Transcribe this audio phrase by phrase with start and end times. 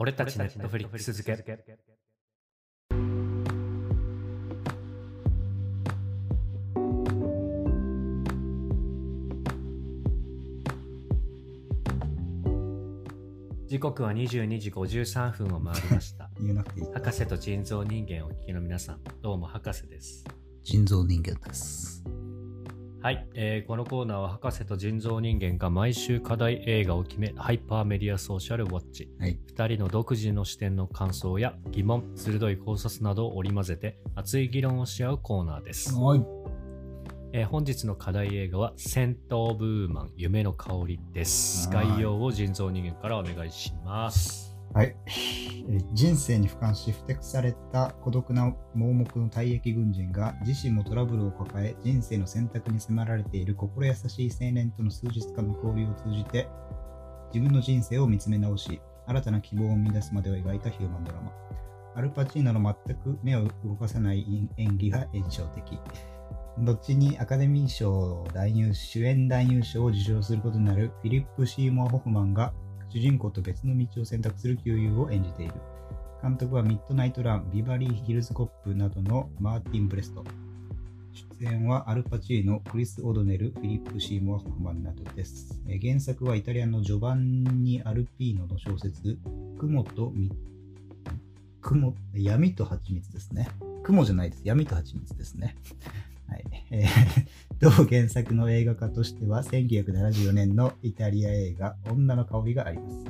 [0.00, 1.44] 俺たちネットフリックス付け。
[13.66, 16.30] 時刻は22時53分を回りました。
[16.38, 16.86] 言えなくていい。
[16.92, 20.24] 博士と人造人間をお聞きの皆さん、どうも博士です。
[20.62, 22.04] 人造人間です。
[23.00, 29.08] はい、えーこのコーナーは博士と人造人間が毎週課題映画を決め、ハイパーメディアソーシャルウォッチ。
[29.20, 29.38] はい。
[29.54, 35.94] 2人の独自の視点の感想や疑問、鋭い考察などを織り交ぜて熱い議論をし合うコーナーです。
[35.94, 36.24] はい。
[37.32, 41.68] えー本日の課題映画は戦闘ブーマン夢の香りです。
[41.68, 44.47] はい概要を人造人間からお願いします。
[44.74, 44.94] はい。
[45.92, 56.48] 人生に俯瞰し、ふてくされた孤独な盲目の退役軍人が自身もトラブルを抱え、人生の選択に迫られている心優しい青年との数日間の交流を通じて、
[57.34, 61.32] 自分の人生を見つめ直し、新たな希望を見出すまでを描いたヒューマンドラマ。
[61.94, 65.78] アルパチーノの全く目を動かさない演技が印象的。
[66.58, 72.52] 後にアカデミー賞男優主演男優賞を受賞することになるフィリップ・シーモア・ホフマンが
[72.90, 75.54] 主人公と別の道を選択する旧友を演じている。
[76.22, 80.24] 監督はミッドナイト・ラン、ビバリー・ヒルズ・コップなどのマーティン・ブレスト。
[81.40, 85.60] 出演はアルパチーノ、クリス・オドネル、フィリップ・シーモア・ホフマンなどです。
[85.80, 89.18] 原作はイタリアのジョバンニ・アルピーノの小説、
[89.58, 90.12] 雲と
[91.60, 93.48] 雲闇と蜂蜜ですね。
[93.84, 94.42] 雲じゃないです。
[94.44, 95.56] 闇と蜂蜜ですね。
[96.28, 96.44] はい。
[96.70, 96.88] えー
[97.60, 103.04] 同原作の映画化としては、1974年のイタリア映画、女の香りがあります。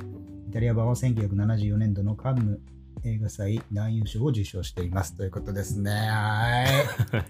[0.47, 2.59] イタリア版は1974年度のカンヌ
[3.03, 5.15] 映画祭男優賞を受賞しています。
[5.15, 5.91] ということですね。
[5.91, 6.65] は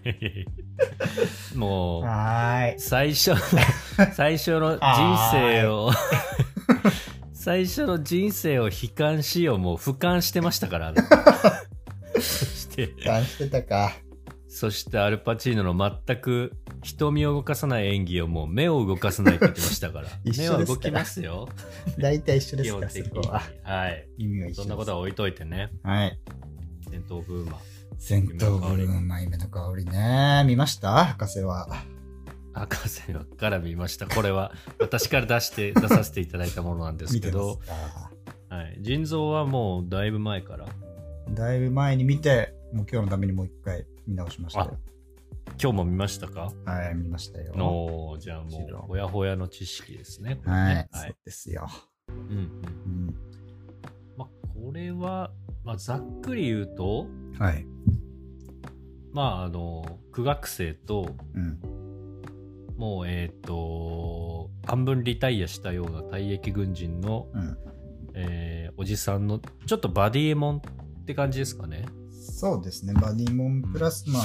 [0.03, 0.45] ーい。
[1.57, 2.79] もう、はーい。
[2.79, 3.31] 最初、
[4.15, 4.79] 最初の人
[5.31, 5.91] 生を、
[7.33, 10.87] 最初の人生を悲観しよう、もう俯瞰してましたから。
[10.87, 11.67] あなた
[12.15, 13.91] そして、感してたか。
[14.51, 20.07] そしてアルパチーノの全く瞳を動かさない演技をもう目を動かさないって言ってましたから。
[20.25, 21.47] 一目は動きますよ。
[21.99, 23.23] 大体一緒ですか、基本的に。
[23.23, 23.43] そこは。
[23.63, 24.07] はい。
[24.17, 24.61] 意味が一緒です。
[24.61, 25.69] そんなことは置いといてね。
[25.83, 26.19] はい。
[26.89, 27.59] 戦闘ブーマー。
[27.99, 30.43] 戦闘ブルーマイメの香りね。
[30.47, 31.05] 見ました？
[31.05, 31.67] 博士は。
[32.53, 33.01] 博士
[33.37, 34.07] から見ました。
[34.07, 37.59] これは私から出して、出させていただいたものなんです見てまけど
[38.49, 38.77] はい。
[38.81, 40.65] 腎臓はもうだいぶ前から、
[41.29, 44.77] だいぶ前に見て、もう今日のためにもう一回見直しましたよ。
[45.61, 46.51] 今日も見ましたか？
[46.65, 47.53] はい、見ましたよ。
[47.55, 50.35] のじゃあもう、ほやほやの知識ですね。
[50.37, 51.15] これはい、ねはいそう。
[51.25, 51.67] ですよ。
[52.09, 52.33] うんうん。
[52.33, 53.15] うん、
[54.17, 55.31] まあ、これは、
[55.63, 57.65] まあ、ざっくり言うと、はい。
[59.11, 61.59] まあ、あの、苦学生と、うん。
[62.77, 67.57] もう、えっ、と、半分リタイアしたような退役軍人の、うん。
[68.15, 70.61] えーおじさんの、ちょっとバディモン
[71.01, 71.85] って感じですかね。
[72.29, 72.93] そうですね。
[72.93, 74.23] バディモンプラス、まあ、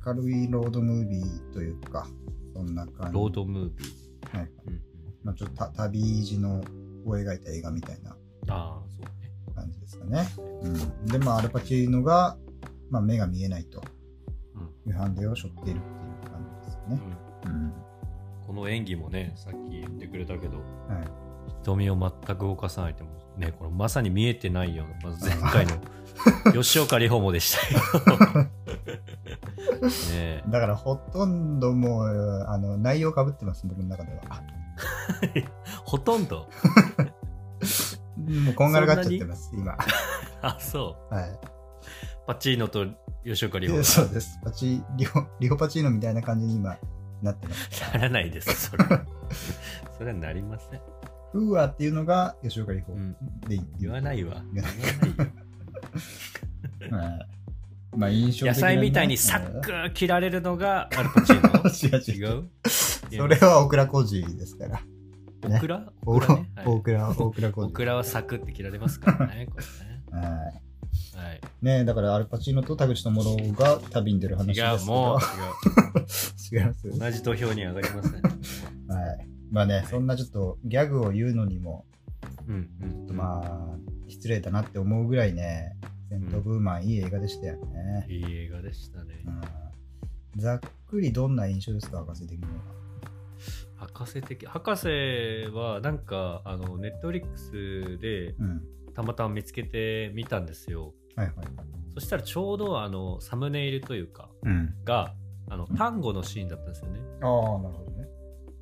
[0.00, 2.06] 軽いロードムービーというか、
[2.54, 3.14] そんな感じ。
[3.14, 4.38] ロードムービー。
[4.38, 4.50] はい。
[4.66, 4.82] うんうん、
[5.24, 6.60] まあ、ちょっとた旅路の
[7.06, 8.16] を描いた映画みたいな。
[9.58, 10.28] 感じですかね。
[10.62, 11.06] うん。
[11.06, 12.36] で、まあ、アルパチーノが、
[12.90, 13.82] まあ、目が見えないと
[14.54, 17.00] うんいうハンデを背負っているっていう感じですよね。
[17.44, 17.72] うんうん。
[18.46, 20.64] この演技もね、さっき言ってくれたけど、はい。
[21.62, 25.76] 瞳を全く動かさないってもうね、これまさに見えてないような、まず前回の
[26.54, 28.48] 吉岡里帆もでしたよ。
[29.80, 34.42] ねえだからほとんどもうあの内容かぶってます、僕の中では。
[35.84, 36.48] ほとんど。
[38.16, 39.76] もうこんがらがっちゃってます、今。
[40.42, 41.14] あ、そう。
[41.14, 41.38] はい。
[42.26, 42.86] パチーノと
[43.24, 44.38] 吉岡里帆そうです。
[44.44, 46.76] パチリオ、リオパチーノみたいな感じに今
[47.22, 47.82] なってます。
[47.94, 48.84] ならないです、それ。
[49.96, 50.80] それはなりません。
[51.32, 53.16] フーアっていうのが吉岡里帆うん
[53.48, 53.60] でいい。
[53.80, 54.42] 言わないわ。
[54.52, 55.32] 言わないよ。
[56.90, 57.28] はい
[57.96, 61.58] まあ印象野菜みたいにサック切られるのがアルパチーノ？
[62.20, 62.44] 違う違う。
[63.10, 64.80] 違うそれはオクラコジですから。
[65.42, 65.90] オクラ？
[66.04, 66.50] オオクラね。
[66.56, 67.68] はいオクラ、オクラコジ。
[67.68, 69.58] オクラはサクって切られますからね、こ
[70.12, 70.26] れね。
[70.28, 70.34] はい。
[70.34, 71.40] はい。
[71.62, 74.60] ねだからアルパチーノと田口智朗が旅に出る話です。
[74.60, 75.18] 違う、もう
[76.54, 76.86] 違います。
[76.86, 76.98] 違う。
[76.98, 78.12] 同じ土俵に上がりません。
[78.12, 79.28] はい。
[79.50, 81.86] まあね、そんなちょっとギャグを言うのにも、
[82.46, 82.68] うん
[83.08, 83.16] うん。
[83.16, 83.78] まあ、
[84.08, 85.76] 失礼だなって思うぐらいね、
[86.08, 88.06] 戦闘ブーマンいい映画でしたよね。
[88.08, 89.24] いい映画でしたね。
[90.34, 92.50] うん、ざっくりどんな印象ですか、博士的には？
[93.76, 94.46] 博士的。
[94.46, 94.86] 博士
[95.52, 98.62] は、なんか、あの、ネットフリックスでうん。
[98.94, 100.92] たまたま見つけてみたんですよ。
[101.14, 101.36] はいはい。
[101.94, 104.74] そしたらちょうど、あの、サムネイルというか、うん。
[104.84, 105.14] が、
[105.48, 107.00] あの、単語のシーンだったんですよね。
[107.20, 108.08] ああ、なるほどね。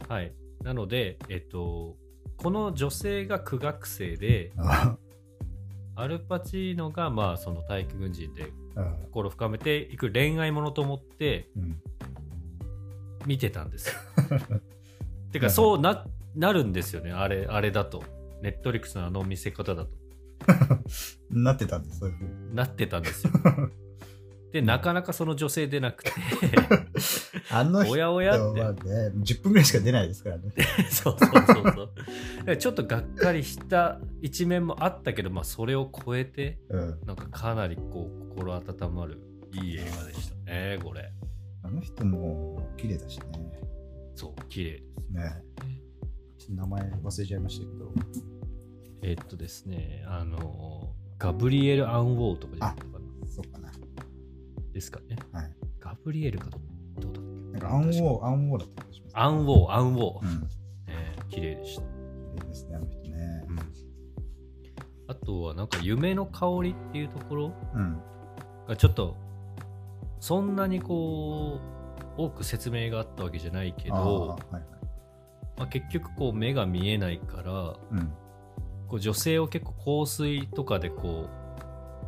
[0.08, 0.34] はい。
[0.62, 1.96] なので、えっと、
[2.36, 4.96] この女性が苦学生で、あ
[5.96, 11.80] アルパチーノがまあその体育軍人でうん心を深めていく恋愛ものと思ってうん
[13.26, 13.94] 見てたんですよ。
[15.32, 18.04] てかそうななるんですよねあれあれだと。
[18.42, 19.90] ネットリックスのあの見せ方だと。
[21.30, 22.54] なってたんです、そういうふうに。
[22.54, 23.32] なってたんですよ。
[24.52, 26.12] でなかなかその女性出なくて
[27.50, 28.80] あの人おやおやってはね、
[29.18, 30.52] 10分ぐらいしか出ないですからね。
[30.90, 31.64] そうそうそうそう。
[31.64, 31.82] だか
[32.46, 36.98] らちょっとがっかりした一面もあったけど、まあ、それを超えて、うん。
[37.06, 39.20] なんかかなりこう心温まる
[39.52, 41.12] いい映画でしたね、これ。
[41.62, 43.26] あの人も綺麗だしね。
[44.14, 45.10] そう、綺麗です。
[45.10, 45.42] ね
[46.38, 47.92] ちょっと名前忘れちゃいましたけど。
[49.02, 53.72] えっとですね、あの、ガブリエル・アンウォーとかじゃなかったかなそうかな。
[54.76, 55.16] ですかね。
[55.32, 55.50] はい。
[55.80, 56.58] ガブリエルかど
[57.00, 57.52] どうだっけ？
[57.52, 59.18] なんかアンウォー、アンウォーだった気がします。
[59.18, 60.20] アンウォー、アンウォー。
[60.20, 60.48] うん。
[60.88, 61.82] えー綺麗でした。
[61.82, 61.88] 綺
[62.42, 63.52] 麗ですね、あの人ねう。
[63.54, 63.58] ん。
[65.08, 67.98] あとは、なんか、夢の香りっていうところうん。
[68.68, 69.16] がちょっと
[70.20, 71.60] そんなにこ
[72.18, 74.62] う多く説明があったわけじゃないけどはいはい。
[75.56, 77.52] まあ、結局こう目が見えないから
[77.90, 78.12] うん。
[78.88, 81.26] こう女性を結構香水とかでこ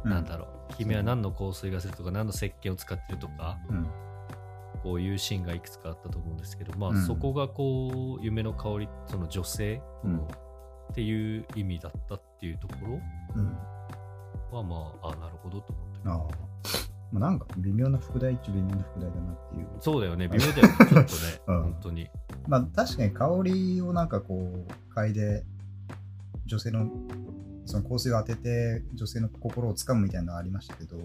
[0.05, 3.87] う、なんだろう君は何の香水がするとか何の石鹸を使ってるとかうん。
[4.83, 10.21] こういうシーンがいくつかあったと思うんですけどまあ、うんそこがこう夢の香りその女性、うん
[10.91, 12.99] っていう意味だったっていうところ
[13.37, 13.57] うん。
[14.51, 16.19] はまああなるほどと思ったけどああ。
[17.13, 19.67] まあ、なんか微妙な副題っちゃ微妙な副題だなっていう。
[19.81, 21.07] そうだよね微妙だよね ちょっとね、
[21.47, 22.09] うん本当に
[22.47, 25.45] まあ確かに香りをなんかこう嗅いで
[26.47, 26.89] 女性の
[27.69, 30.97] その香水を当てて女性の心をつかむみたいなのはありましたけど、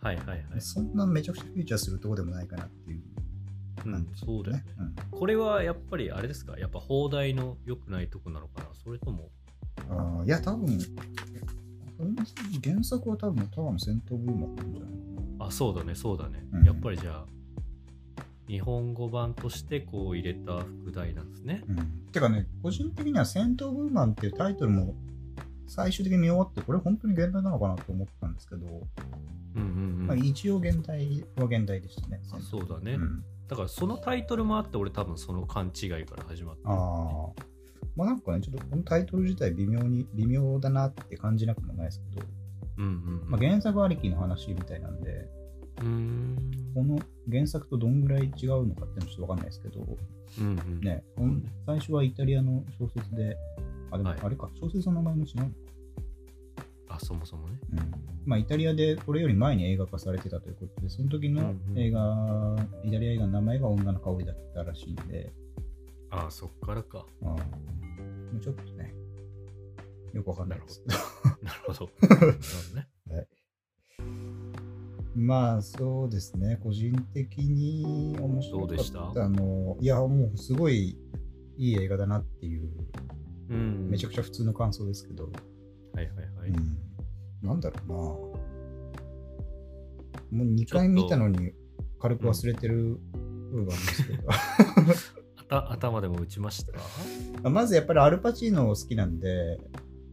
[0.00, 3.02] はいはいはい、そんなめちゃくちゃフューチャーするとこでもないかなっていう
[3.84, 4.64] うんそうだよね。
[5.10, 6.58] これはやっぱりあれですか？
[6.58, 8.66] やっぱ放題の良くないとこなのかな？
[8.84, 9.30] それとも、
[9.90, 10.78] うんあーいや多分
[12.62, 14.90] 原作は多分ただの戦闘ブーマーなんじゃない？
[15.38, 16.44] かあ、そうだね、そうだね。
[16.52, 17.26] うんやっぱりじゃあ、
[18.48, 21.62] 日本語版としてこう入れた副題なんですね。
[21.66, 21.82] な。
[21.82, 24.94] うん、てかね個人的には戦闘ブーマンっていうタイトルも
[25.66, 30.06] 最終的に見終わってこれ本当に現代なのかなと思ったんですけど、うんうんうん。
[30.06, 32.20] まあ、一応現代は現代でしたね。
[32.32, 36.70] あそうだね、うんだからそのタイトルもあって、俺多分その勘違いから始まった。
[36.70, 36.76] ああ。
[37.94, 42.26] まあなんかね、ちょっとこのタイトル自体微妙に、微妙だなって感じなくもないですけど、
[42.78, 43.30] うんうんうん。
[43.30, 45.28] まあ、原作ありきの話みたいなんで、
[45.80, 46.52] うーん。
[46.74, 46.98] この
[47.30, 49.96] 原作とどんぐらい違うのかっていうのはちょっとわかんないですけど、
[50.40, 50.80] うんうん。
[50.80, 51.04] ね、
[51.66, 53.36] 最初はイタリアの小説で、
[53.90, 55.50] あ、でもはいあれか、小説の名前も違うのか。
[56.88, 57.58] あ、そもそもね。
[57.72, 57.78] うん。
[58.24, 65.32] まあイタリアでこれより前に映画化されてたということで、その時のうんうん映画、イタリア映画の名前が女の香りだったらしいんで、
[66.10, 67.04] あ、そっからか。
[67.22, 67.36] あーも
[68.38, 68.94] うちょっとね、
[70.12, 70.82] よくわかんないです。
[71.42, 71.90] なるほど。
[72.08, 72.38] なるほ
[72.74, 72.88] どね。
[75.14, 78.74] まあそうですね、個人的に面白かった。
[78.74, 79.24] どうでした？
[79.24, 80.98] あのいや、もうすごい
[81.56, 82.68] いい映画だなっていう、
[83.50, 83.88] うん。
[83.90, 86.06] めちゃくちゃ普通の感想ですけど、はいはい
[86.38, 86.50] はい。
[86.50, 86.78] うん、
[87.48, 87.94] なんだろうな。
[87.96, 88.34] も
[90.32, 91.52] う2回見たのに
[92.00, 94.28] 軽く忘れてる部分があるんですけど、
[95.70, 96.72] 頭でも打ちました？
[97.44, 99.58] あまずやっぱりアルパチーノ好きなんで、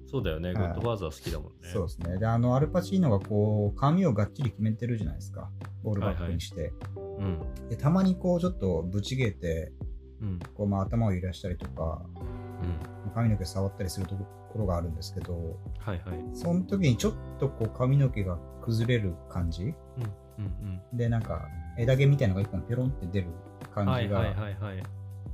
[0.08, 0.54] そうだよね。
[0.54, 1.70] ゴはいッドファーザー好きだもんね。
[1.74, 2.18] そうですね。
[2.20, 5.50] で、あのアルパチーノがこう、髪をがっちり決めてるじゃないですか、
[5.82, 6.72] ボールバックにして。
[7.18, 7.40] うん。
[7.70, 9.74] でたまにこう、ちょっとぶちげて、
[10.22, 10.40] うん。
[10.54, 12.06] こうまあ、頭を揺らしたりとか、
[12.62, 12.93] うん。
[13.14, 14.26] 髪の毛触ったりするとこ
[14.60, 15.34] ろがあるんですけど、
[15.80, 16.20] はいはい。
[16.34, 19.64] その時にちょっとこう髪の毛が崩れる感じ？
[19.64, 19.74] うん。
[20.40, 23.68] うんで、なんか枝毛みたいなのが一本ペロンって出るうん。
[23.74, 24.84] 感じが、はいはいはいはい。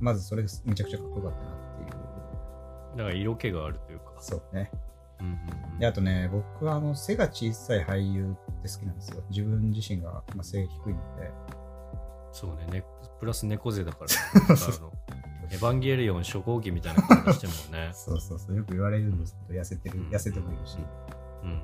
[0.00, 1.90] まずそれがめちゃくちゃかっこよかったなっていう。
[2.98, 4.12] だから色気があるというか。
[4.20, 4.70] そうね。
[5.20, 5.32] うんうん
[5.74, 5.78] うん。
[5.78, 9.22] で、あとね、僕はあの背が小さい俳優って好きなんですよ。
[9.30, 11.30] 自分自身が、まあ、背低いので。
[12.32, 12.84] そうねね。
[13.18, 14.06] プラス猫背だから、
[14.54, 14.60] ね。
[14.66, 14.92] あの
[15.52, 17.90] エヴァンゲリオン初号機みたいな感じしてるもんね。
[17.94, 20.78] そうそうそう、よく言われるんですけど、痩せてる、痩せてもいるし。
[21.42, 21.60] うんうんうん。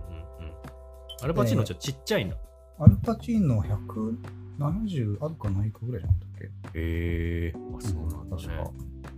[1.23, 2.37] アルパチーノちょっとちっちゃいんだ。
[2.79, 6.79] アルパチーノ170あるかないかぐらいじゃなかったっけ？
[6.79, 7.53] へえ。
[7.55, 8.71] あ、そうなんだ確かね。。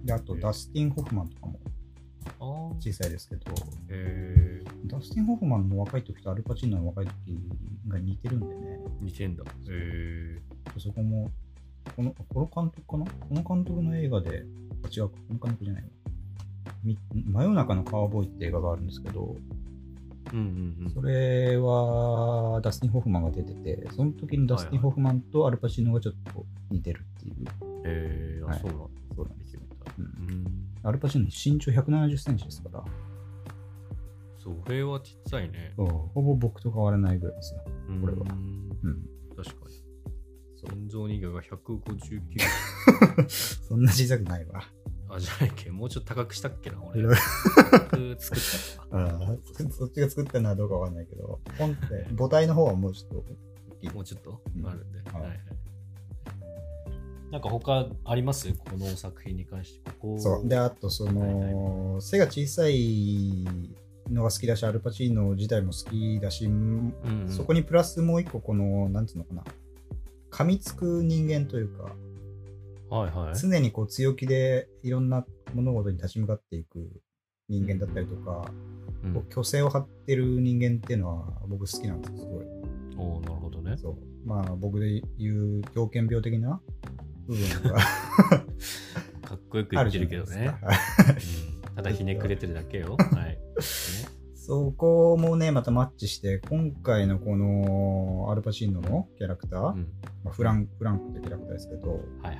[0.05, 1.59] で、あと、ダスティン・ホフマンとかも。
[2.81, 3.55] 小さいですけど、へ
[3.91, 4.63] え。
[4.85, 7.39] ダスティン・ホフマンの若い時とアルパチーノの若い時
[7.89, 9.45] が似てるんでね、似てんだ。
[9.45, 10.41] へえ。
[10.79, 11.31] そこも、
[11.97, 13.05] この、この監督かな？
[13.07, 14.45] この監督の映画で、
[14.85, 15.85] あ違うか、この監督じゃない
[17.27, 19.37] 真夜中のカウボーイって映画があるんですけど、
[20.33, 20.39] うん
[20.83, 27.35] うんそれはダスティン・ホフマンが出てて、その時にダスティン・ホフマンとアルパチーノがちょっと似てるっていう。
[27.39, 27.47] うん。
[27.47, 27.49] へ
[27.87, 28.41] え。
[28.45, 28.85] あ、はいそうなんだ。
[29.17, 29.61] そうなんですよ。
[29.99, 30.07] ううん
[30.45, 30.47] ん。
[30.83, 32.85] アルパチーノ身長170センチですから、
[34.39, 35.73] そそう、上はちっちゃいね。
[35.77, 37.61] ほぼ僕と変わらないぐらいですよ。
[38.01, 39.09] これはうんうん。
[39.37, 39.88] 確かに。
[40.69, 43.29] そう人造人形が159。
[43.69, 44.63] そんな小さくないわ。
[45.11, 45.71] あ、じゃないっけ？
[45.71, 47.01] もうちょっと高くしたっけな、俺。
[47.01, 47.21] いろいろ
[47.91, 48.43] 僕作っ
[48.91, 49.25] たのか。
[49.25, 49.33] あ
[49.63, 53.25] ーそっちが作ったのはどうかわかんないけど、本って母体の方はもうちょっと
[53.71, 53.91] 大きい。
[53.91, 54.41] もうちょっと？
[54.57, 54.99] うんあるんで。
[55.11, 55.39] はいはいはい
[57.31, 58.51] なんか他あります？
[58.55, 59.91] この作品に関して。
[60.01, 60.49] ここそう。
[60.49, 63.45] で、あと、その、背が小さい
[64.11, 69.45] のが好きだし、アルパチーノ自体も好きだし、うんうんそこにプラスもう一個、この、なんていうのかな、
[70.39, 71.91] 噛みつく人間というか、
[72.95, 73.37] はいはい。
[73.37, 76.93] 常にこう強気でいろんな物事に立ち向かっていく
[77.49, 78.49] 人間だったりとか、
[79.03, 82.45] うんこう虚勢を張ってる人間っていうのは僕好きなんですよ、すごい。
[82.97, 83.77] おーなるほどね。
[83.79, 84.29] そう。
[84.29, 86.61] まあ僕で言う狂犬病的な
[87.27, 87.75] 部分が
[89.29, 90.69] かっこよく言ってるけどねか。。
[90.69, 92.97] うんただひねくれてるだけよ。
[93.11, 93.31] はい。
[93.31, 93.39] ね
[94.35, 99.89] そこもね、またマッチして、今回のこのアルパチーノのキャラクター、うん
[100.25, 102.39] まあ、フランフランクってキャラクターですけど、はいはい。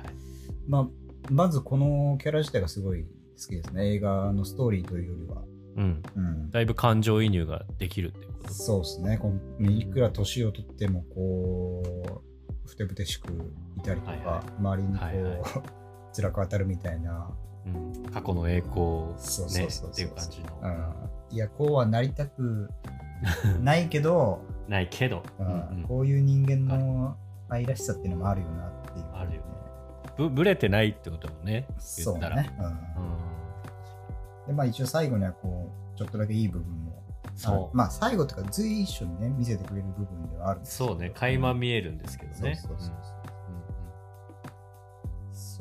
[0.67, 0.87] まあ、
[1.29, 3.09] まずこのキャラ自体がすごい好
[3.47, 3.93] きですね。
[3.93, 5.43] 映画のストーリーというよりは。
[5.77, 6.03] うん。
[6.15, 8.53] うん、だいぶ感情移入ができるってこと？
[8.53, 9.17] そうですね。
[9.17, 13.31] このいくら年を取っても、こう、ふてぶてしく
[13.77, 15.41] いたりとか、はいはい周りにこう、はいはい
[16.15, 17.31] 辛く当たるみたいな、
[17.65, 20.59] うん、過去の栄光っていう感じの。
[20.63, 22.67] うん、いや、こうはなりたく
[23.61, 27.17] ないけど、 ないけど、うんうんうんこういう人間の
[27.49, 29.41] 愛らしさっていうのもあるよなっていう、あるよ
[30.17, 32.43] ぶぶれてないってこともね、そう言ったら。
[32.43, 32.65] ね、うん。
[32.65, 32.73] うん。
[34.47, 37.03] でまあ一応最後にはこうちょっとだけいい部分も。
[37.35, 37.77] そう。
[37.77, 40.89] まあ最後というか随一緒にね見せてくれる部分ではあるんですけど。
[40.89, 42.55] そうね、垣間見えるんですけどね。
[42.55, 42.95] そうそうそう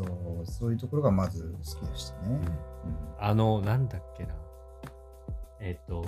[0.03, 0.05] う。
[0.05, 2.41] んそうそういうところがまず好きでしたね、うんうん。
[2.41, 2.49] うん。
[3.19, 4.35] あの、なんだっけな。
[5.61, 6.05] えっ、と、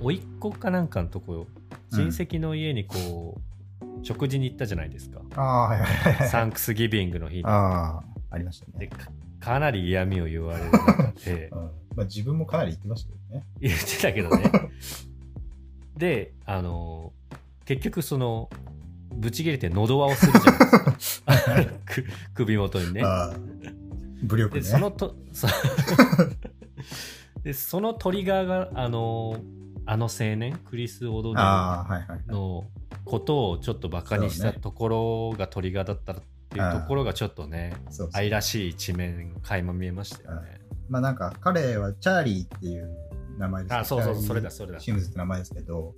[0.00, 1.46] 甥っ子かなんかのとこ、
[1.92, 3.55] 親戚の家にこう、
[4.02, 5.20] 食事に行ったじゃないですか。
[5.40, 7.44] はいはいはいサンクスギビングの日に。
[7.44, 9.08] ああありましたね、でか
[9.40, 11.58] かなり嫌味を言われる中で うん、
[11.94, 14.50] まあ自分もかなり言ってましたけどね言ってたけどね。
[15.96, 17.12] で、あの、
[17.64, 18.50] 結局その、
[19.14, 21.32] ぶち切れて喉輪をするじゃないですか。
[21.86, 22.04] く
[22.34, 23.02] 首元にね。
[24.22, 25.46] 武力ねで、そのと、そ
[27.42, 29.40] で、そのトリガーが、あの、
[29.86, 32.64] あの青年、クリス・オドネルの
[33.04, 36.16] ことをちょっとバカにしたところがトリガーだったっ
[36.50, 38.10] ていうところがちょっとね、そうそう。
[38.14, 40.60] 愛らしい一面垣間見えましたよね。
[40.88, 42.90] まあなんか彼はチャーリーっていう
[43.38, 44.80] 名前ですあそうそうそれだそれだ。
[44.80, 45.94] シムズって名前ですけど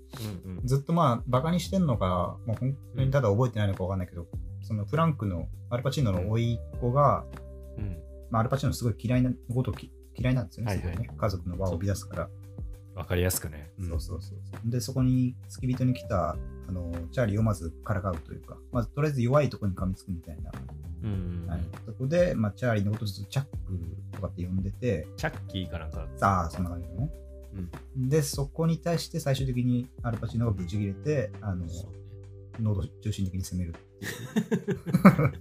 [0.47, 0.67] うんうん。
[0.67, 4.27] ずっとまあバカにしてんのか、まあ、本当にただ覚えてないのかわかんないけど、
[4.63, 7.25] そのフランクのアルパチーノの甥いっ子が、
[7.79, 7.97] うん。
[8.31, 9.73] まあ、アルパチーノすごい嫌いなこと
[10.15, 10.99] 嫌いなんですよね,、はいはい。
[10.99, 11.09] ね。
[11.17, 12.29] 家族の輪を乱すから、
[12.99, 13.71] わかりやすくね。
[13.79, 14.71] そうそうそうそう。
[14.71, 16.37] でそこに付き人に来た
[16.69, 20.51] あのチャーリーをまずからかうというかまずとりあえず弱いところに噛みつくみたいな、
[21.05, 21.11] うん。
[21.11, 23.51] うんうんはい、そこで、まあ、チャーリーのことをずっとチャック
[24.13, 26.09] とかって呼んでてチャッキーかなんか。
[26.17, 27.11] さあそんな感じのね。
[27.97, 31.99] でそこに対して最終的にアルパチーノがぶち切れてあのそうね。
[32.61, 33.75] 喉中心的に攻める。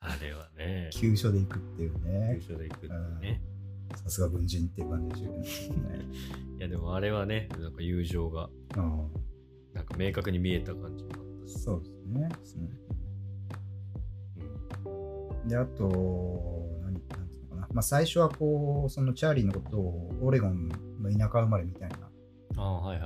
[0.00, 3.40] あれはね、急所で行くっていう優ね勝でいくっていうね。
[3.96, 6.06] さすが軍人っていう感じでしたけどね、
[6.58, 9.10] いやでもあれはね、なんか友情がうん
[9.72, 11.58] なんか明確に見えた感じもあったし。
[11.58, 11.86] そうで
[12.44, 12.70] すね。
[12.84, 12.88] うん
[15.48, 15.88] で、あと、
[16.82, 17.68] 何、なんつうのかな。
[17.72, 20.68] まあ、最初はこう、そのチャーリーのことをオレゴン
[21.00, 21.96] の田舎生まれみたいな。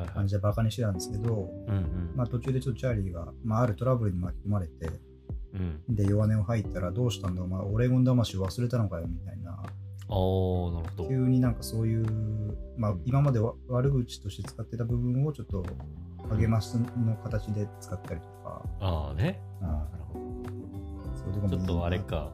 [0.06, 2.12] 感じでバカにしてたんですけど、うんうん。
[2.16, 4.90] まあ、途中でちょっとチャーリーが、まあ、あるトラブルに巻き込まれて、
[5.54, 5.94] うん。
[5.94, 9.62] で、弱音を吐いたら、どうしたんだお前、オレゴン魂忘れたのかよみたいな、
[10.12, 11.08] ああ、なるほど。
[11.08, 15.64] 急になんかそういう、まあ、今までわ悪口として使ってた部分をちょっと
[16.28, 19.40] 励ましの形で使ったりとか、ああね。
[19.60, 20.20] うんなるほ
[21.16, 21.48] そういう。
[21.48, 22.30] ちょっとあれか。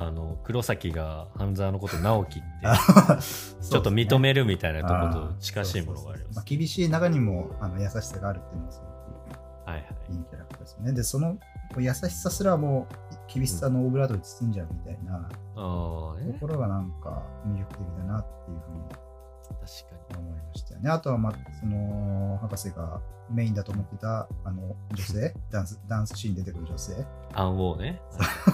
[0.00, 3.18] あの、黒崎が半沢のこと直樹って、
[3.60, 6.36] ち ちょっと認めるみたいなとこと近しいものがあります。
[6.36, 9.86] まあ、厳しい中にもあの優しさがあるっていうのがすごはいはい。
[10.06, 10.92] くいいキャラクターですよね。
[10.92, 11.36] で、その
[11.78, 12.86] 優しさすらも
[13.32, 16.36] 厳しさのオブラートに包んじゃうみたいなとね。
[16.40, 20.90] ころがなんか魅力的だなっていうふうに確か思いましたよね。
[20.90, 25.34] あとは、まあ、その博士がメインだと思ってたあの女性？
[25.50, 26.96] ダンス、ダンスシーンに出てくる女性？
[26.96, 27.04] に。
[27.34, 28.00] 暗号ね。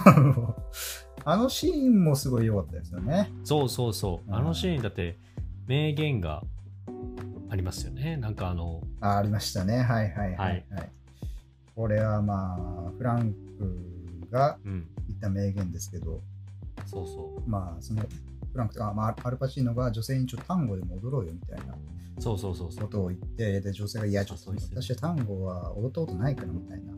[0.05, 0.55] あ の
[1.23, 3.31] あのシーンもすごい良かったですよね。
[3.43, 4.29] そうそうそう。
[4.29, 5.17] うんあのシーンだって
[5.67, 6.43] 名言が
[7.49, 8.17] ありますよね。
[8.17, 9.77] なんかあの、あありましたね。
[9.81, 10.91] はいはいはい、はい。
[11.75, 12.55] これはま
[12.87, 13.94] あ、フランク
[14.35, 14.87] がうん。
[15.07, 16.21] 言った名言ですけど、
[16.85, 18.01] そうそまあ、その
[18.51, 21.75] フランクとか、まあ、アルパチーノが女性にちょっと単語でも踊ろうよみたいな
[22.19, 26.93] そうそうそうそうことを言って、で、女性が、いや、ちょっと私は単語は踊ったことないからみたいな。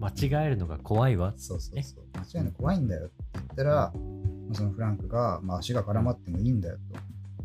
[0.00, 2.04] 間違えるのが怖いわそうそうそう。
[2.14, 3.92] 間違いない怖いんだよって言ったら、
[4.52, 6.98] そのフランクが、まあ、足が絡まってもいいんだよと。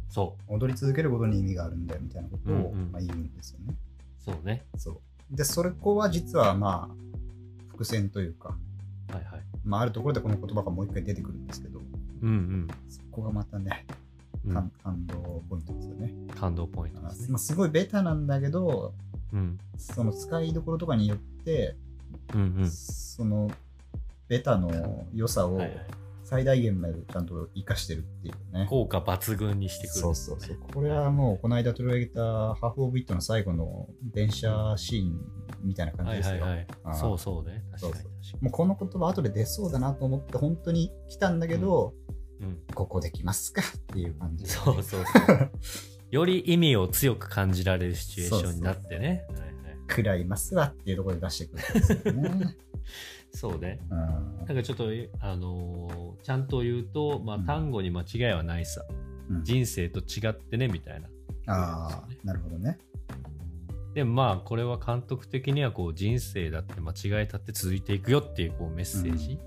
[0.09, 3.75] そ踊り続けることに意味があるんだよみたいなことを、まあ、言うんですよね。
[4.21, 5.35] うそうねそう。
[5.35, 6.95] で、それこは実はまあ、
[7.67, 8.57] 伏線というか、
[9.13, 9.43] はいはい。
[9.63, 11.81] まあ、あるところでこの言葉がもう一回出てくるんですけど、
[12.21, 13.85] うんそこがまたね、
[14.45, 16.13] うん、う感ん、感動ポイントですよね。
[16.39, 17.35] 感動ポイントすね。
[17.35, 18.93] あ、すごいベタなんだけど、
[19.33, 19.57] うん。
[19.77, 21.75] その使いどころとかによって、
[22.33, 22.69] うんうん。
[22.69, 23.51] その
[24.27, 25.61] ベタの良さを
[26.23, 28.67] 最大限までちゃんと活かしてるっていうね。
[28.69, 30.57] 効果抜群にしてくるそうそうそう。
[30.73, 35.21] これはもう、この間取り上げたハーフ・オブ・イットの最後の電車シーン
[35.63, 36.45] みたいな感じですよ。
[36.93, 37.63] そうそうね。
[37.71, 38.03] 確かに
[38.41, 41.93] もうこの言葉後で出そうだなと思って本当に来たんだけど、
[42.39, 44.43] に、うん、ここで来ますかっていう感じ。
[44.45, 45.51] で、そうそうそう。
[46.09, 49.25] より意味を強く感じられるシチュエーションになってね。
[49.29, 49.51] はいはい。
[49.89, 52.57] 食らいますわっていうところで出してくるんですよね。
[53.31, 53.79] そうね。
[53.89, 53.97] うん。
[53.97, 54.85] なんかちょっと、
[55.19, 57.45] あのーちゃんと言うと、まあ、うん。
[57.45, 58.85] 単語に間違いはないさ、
[59.29, 59.43] うん。
[59.43, 61.07] 人生と違ってねみたいな。
[61.47, 62.77] ああ、なるほどね。
[63.97, 69.39] でもまあこれは監督的にはこう人生だって間違えたって続いていくよっていうこうメッセージ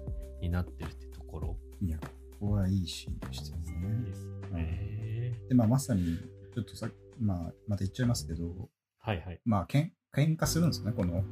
[0.42, 2.08] になってるってところ、いや、こ
[2.40, 3.62] こはいいシーンでしたね。
[3.96, 6.18] いいですよね、で、まあ、まさに、
[6.52, 6.88] ちょっとさ
[7.20, 9.40] まあ、また言っちゃいますけど、はいはい。
[9.44, 11.22] まあ、けん喧嘩するんですよね、この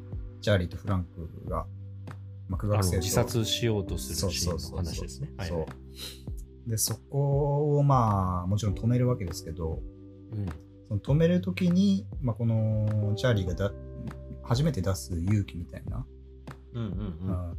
[0.41, 1.67] チャーリーとフランクが。
[2.47, 5.33] まあ、学生と自殺しようとするシーンの話ですね。
[5.37, 5.67] はいそは
[6.67, 6.71] う。
[6.71, 9.83] で、そこをまあ、もちろん止めるわけですけど、
[10.33, 13.73] いうんその止めるときに、まあ、このチャーリーがだ
[14.43, 16.07] 初めて出す勇気みたいな、
[16.75, 17.51] うんうんうん。
[17.51, 17.59] うん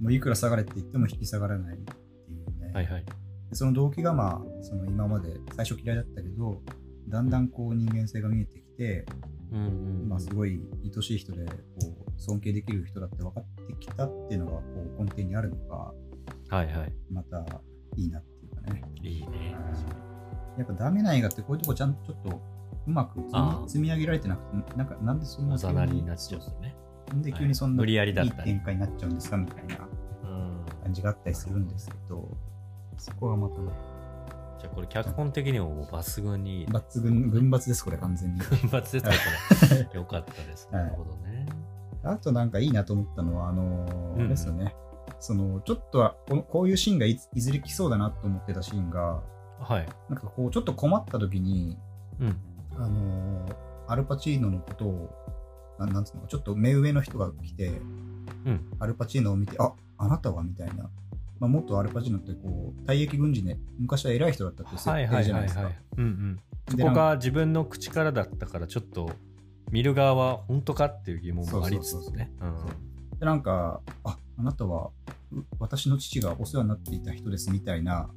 [0.00, 1.92] もういくら下がれって言っても引き下がらないって
[2.30, 2.72] いうね。
[2.72, 3.04] はいはい。
[3.04, 6.62] でその動機がまあ、その今まで最初嫌いだったけど、
[7.08, 9.06] だんだんこう人間性が見えてきて、
[9.50, 9.66] うんうん
[10.02, 10.08] うん。
[10.08, 14.62] まあ、すごい愛しい人でこう尊敬できる人だって分かってきたっていうのがこ
[14.98, 16.92] う根底にあるのがはいはい。
[17.10, 17.44] また
[17.96, 18.82] いいなっていうかね。
[19.02, 19.56] いいね
[20.58, 22.40] やっぱダメな映画ってこういうとこちゃんとちょっと
[22.86, 23.20] うまく
[23.68, 26.74] 積み上げられてなくてなんかなんでそんなおざなりになっちゃうとね。
[27.08, 29.88] なんで急にそんなはい無理やりだいいったり展開になっちゃうんですかみたいな
[30.24, 30.64] うん。
[30.82, 32.28] 感じがあったりするんですけど
[32.98, 33.70] そこがまたね。
[34.60, 36.60] じゃあこれ脚本的にももう抜群に。
[36.60, 38.40] いいね抜群群抜ですこれ完全に。
[38.40, 39.88] 群抜ですかこれ。
[39.94, 40.68] よかったです。
[40.72, 40.84] はい。
[40.84, 41.46] なるほどね。
[42.04, 44.28] あとなんかいいなと思ったのは、あのーうん。
[44.28, 44.74] ですよね。
[45.20, 49.22] その、ちょっとはこの、こういうシーンがいずれ来そうだなと思ってたシーンが、
[49.60, 49.88] はい。
[50.08, 51.76] なんかこう、ちょっと困った時に、
[52.20, 52.36] うん。
[52.76, 53.54] あのー
[53.90, 55.10] アルパチーノのことを、
[55.78, 56.22] ななんつうの？
[56.22, 57.68] か、ちょっと目上の人が来て、
[58.44, 58.70] うん。
[58.78, 60.42] アルパチーノを見て、ああなたは？
[60.42, 60.90] みたいな。
[61.40, 65.62] まあ、もっとアルパチーノってこう、退役軍人で、昔は偉い人だったっていう設定じゃないですか。
[65.62, 66.40] いうんうん。
[66.68, 69.10] そでこが自分の口からだったからちょっと
[69.70, 72.30] 見る側は本当かっていう疑問もありつつね。
[72.42, 73.18] うん。
[73.18, 74.90] で、なんか、あ、あなたは、
[75.32, 78.08] う私の父がお世話になっていた人ですみたいな、は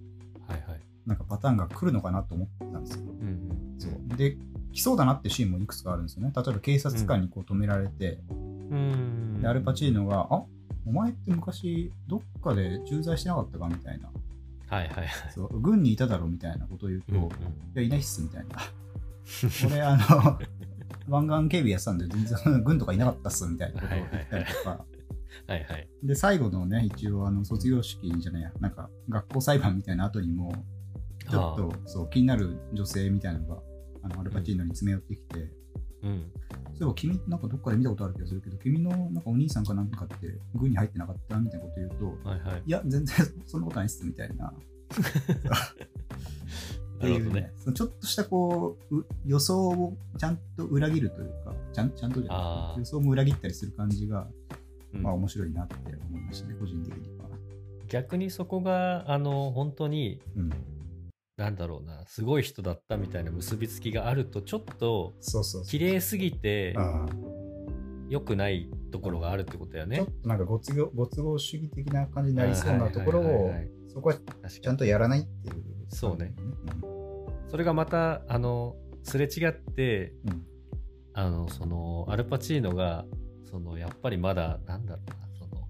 [0.49, 3.03] いはいなんかパターンが来るのかなと思ったんですよ。
[3.03, 4.37] うんうんそうで、
[4.73, 6.31] 来そうだなってシーンもいくつかあるんですよね。
[6.35, 8.33] 例えば警察官にこう止められて、う
[8.75, 10.43] んでアルパチーノが、あ
[10.85, 14.09] お前って昔どっかで駐在してなかったかみたいな。
[14.67, 17.31] はいはいはいそう軍にいただろみたいなことを言うと、うんうんい
[17.75, 18.57] や、いないっすみたいな。
[19.67, 20.39] 俺、あの、
[21.09, 24.85] 湾岸警備やってたんで、全然軍とかいなかったっすみたいなことを言ったりとか。
[25.47, 30.53] はいはいで、最後のね、一応、あの、卒業式じゃないや、なんか、学校裁判みたいな後にも、
[31.31, 33.61] ちょっと、そう、気になる女性みたいなのが、
[34.03, 35.51] あの、アルパチーノに詰め寄ってきて、
[36.03, 36.31] うん。
[36.73, 40.15] そういえば君なんかどっかで見たことある気がするけど、君のなんかお兄さんかなんかって
[40.55, 41.89] 軍に入ってなかったみたいなこと言う
[42.23, 42.63] と、はいはい。
[42.65, 44.51] いや、全然そんなことないっすみたいな。
[46.97, 47.41] っていうね。
[47.41, 54.27] ね、そのちょっとしたこうう予想をちゃんと裏切るというか、ちゃんちゃんとじゃない予想も裏切ったりする感じが、
[54.93, 55.03] うん。
[55.03, 55.75] まあ面白いなって
[56.09, 57.25] 思いましたね、個人的には。
[57.87, 60.49] 逆にそこがあの本当にうん、
[61.37, 65.65] なんだろうなすごい人だったみたいな結びつきがあるとちょっとそうそうそう。
[65.65, 67.05] 綺麗すぎてあ
[68.09, 70.01] 良くないところがあるってことだよね。
[70.01, 73.51] ーちょっとなんかご都合ご都合主義的な感じになりそうなところを
[73.87, 76.33] そこはちゃんとやらないっていう、そうね。
[76.37, 77.49] うん。
[77.49, 80.45] それがまたあのすれ違ってうん。
[81.13, 83.05] あのそのアルパチーノが
[83.43, 85.67] そのやっぱりまだなんだろうなその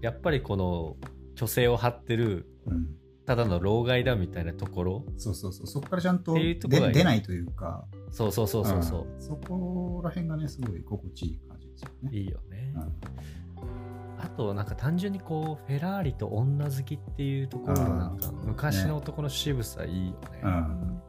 [0.00, 0.96] やっぱりこの
[1.36, 2.88] 虚勢を張ってるうん
[3.26, 5.04] ただの老害だみたいなところ？
[5.16, 9.20] そうそうそう、そこからちゃんと出出ないというか、そうそうそうそうそう、ん。
[9.20, 12.10] そこら辺がね、すごい心地いい感じですよね。
[12.12, 14.22] いいよね、うん。
[14.22, 20.40] あとなんか単純にこうフェラーリと女好きっていうところのなんか昔の男の渋さいいよね。
[20.42, 21.00] うん。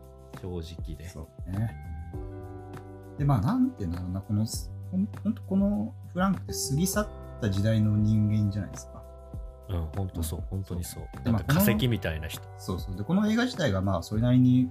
[0.42, 1.10] 正直で。
[1.10, 1.76] そうね。
[3.18, 4.46] で、まあ、なんていうんだろうな、この、
[4.92, 7.08] ほんほんとこのフランクって過ぎ去っ
[7.42, 8.97] た時代の人間じゃないですか。
[9.70, 11.24] うん本当そう本当にそう。
[11.24, 12.42] でまあだって化石みたいな人。
[12.58, 12.96] そうそう。
[12.96, 14.70] で、この映画自体が、まあ、それなりに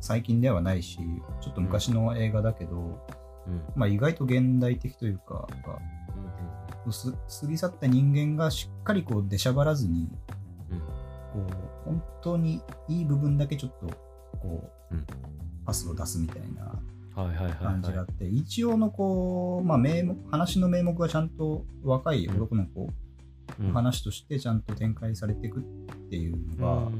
[0.00, 0.98] 最近ではないし、
[1.40, 3.06] ちょっと昔の映画だけど、
[3.46, 3.62] うん。
[3.76, 6.32] まあ、意外と現代的というか、うんうん
[6.90, 10.08] す過ぎ去った人間がしっかりこう出しゃばらずに、
[10.70, 10.78] うん。
[10.80, 10.86] こ
[11.36, 13.86] う本当にいい部分だけちょっと
[14.38, 15.06] こう、うん。
[15.64, 16.82] パスを出すみたいな
[17.14, 22.88] 感じがあはって、一応のこう、まあ、名目話の名目がちゃんと若い男の子、
[23.72, 25.62] 話としてちゃんと展開されていくっ
[26.10, 26.94] ていうのが、うん。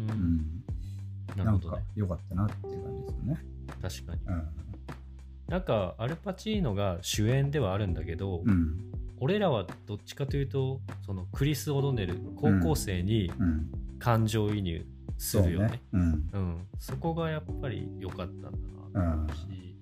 [1.39, 1.45] うん。
[1.45, 3.45] なんか良かったなっていう感じですよね。
[3.81, 4.21] 確かに。
[4.27, 4.49] うん。
[5.49, 8.93] なんかアルパチーノが主演ではあるんだけど、うん。
[9.21, 14.85] 俺らはどっちかというとそのクリス・オドネル高校生にうん、感情移入
[15.17, 16.29] するよね,、うん。
[16.33, 16.67] うん。
[16.79, 19.77] そこがやっぱり良かったんだなと思うし、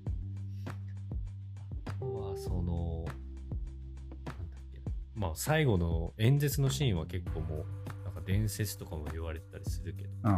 [1.86, 3.06] あとはその
[5.20, 7.66] まあ最後の演説のシーンは結構もう
[8.04, 10.34] なんか伝説とかも言われたりするけど、ああ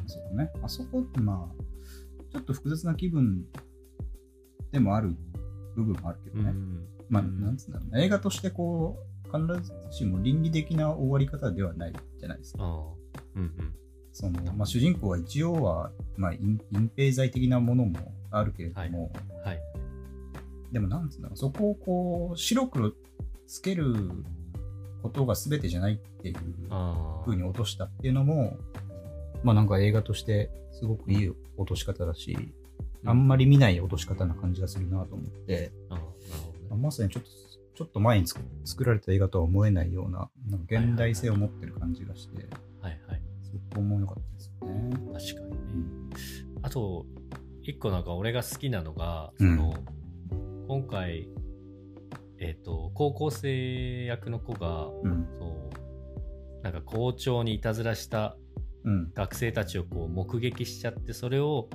[0.00, 0.50] うんそうね。
[0.62, 1.62] あそこってまあ、
[2.32, 3.44] ちょっと複雑な気分
[4.72, 5.14] でもある
[5.76, 6.50] 部分もあるけどね。
[6.50, 6.88] うん。
[7.10, 7.40] まあ、うん。
[7.42, 8.02] なんつうんだろうな。
[8.02, 8.98] 映画としてこ
[9.30, 12.64] う、必ずしも倫理的な終わり方ではないじゃないですか。
[12.64, 13.74] ああうんうん。
[14.12, 17.98] そのまあ、主人公は一応は、まあ、隠隠蔽罪的なものも
[18.30, 19.12] あるけれども、
[19.44, 19.60] はい。
[20.72, 22.92] でもなんつうんだろう、そこをこう、白黒
[23.48, 23.94] つける
[25.02, 26.36] ことが全てじゃないっていう
[27.24, 28.56] 風に落としたっていうのも、
[29.42, 32.36] まあなんか映画としてすごくいい落とし方だし、
[33.04, 36.76] あんまり見ない落とし方な感じがするなと思って、ね。
[36.76, 37.30] まさにちょっと、
[37.74, 42.46] ちょっと前に作作られた映画とは思えないような、なんか現代性を持ってる感じがして、
[42.82, 43.22] はいはい。
[43.42, 44.90] すごく面白かったですよね。
[44.90, 45.56] 確かにね。
[46.56, 46.66] うん。
[46.66, 47.06] あと
[47.62, 49.56] 一個なんか俺が好きなのが、うん。
[49.56, 49.74] その
[50.68, 51.28] 今回
[52.40, 55.28] えっ、と高校生役の子がうん。
[55.38, 58.36] そうなんか校長にいたずらした
[58.84, 59.12] うん。
[59.14, 61.68] 学生たちをこう目撃しちゃってそれを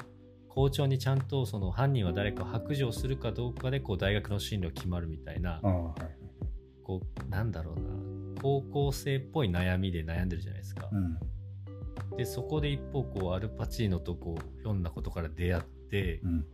[0.50, 6.24] 校長にちゃんとその犯人は誰か白状するかどうかでこう大学の進路決まるみたいなはい。
[6.84, 10.90] こうなんだろうな高校生っぽい悩みで悩んでるじゃないですか。
[10.92, 11.18] うん。
[12.18, 16.46] でそこで一方こうアルパチーノとこうひょんなことから出会って、うん。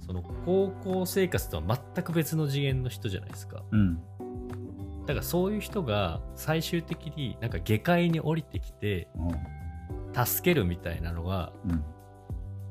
[0.00, 3.96] その高校生活とは全く別の次元の人じゃないですかうん。
[5.06, 9.08] だからそういう人が最終的になんか下界に降りてきて
[10.14, 11.84] 助けるみたいなのがうん。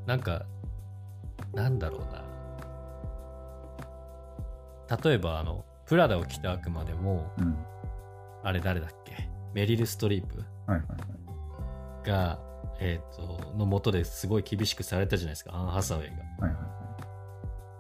[0.06, 0.46] なんか
[1.54, 2.24] なんだろうな
[5.04, 7.58] 例えばあのプラダを着た悪魔でもうん。
[8.44, 9.30] あれ誰だっけ？
[9.54, 10.44] メリル・ストリープ。
[12.04, 12.40] が
[12.80, 16.85] えっ、とのもとですごい厳しくされたじゃないですかアン・ハサウェイがはいはいは